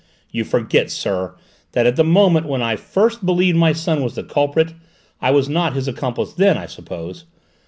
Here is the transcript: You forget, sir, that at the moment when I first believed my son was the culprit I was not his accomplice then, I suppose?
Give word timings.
You 0.31 0.43
forget, 0.45 0.89
sir, 0.89 1.35
that 1.73 1.85
at 1.85 1.95
the 1.95 2.03
moment 2.03 2.47
when 2.47 2.63
I 2.63 2.75
first 2.75 3.23
believed 3.23 3.55
my 3.59 3.71
son 3.71 4.01
was 4.01 4.15
the 4.15 4.23
culprit 4.23 4.73
I 5.21 5.29
was 5.29 5.47
not 5.47 5.73
his 5.75 5.87
accomplice 5.87 6.33
then, 6.33 6.57
I 6.57 6.65
suppose? 6.65 7.25